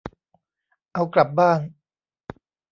[0.93, 1.59] เอากลับบ้าน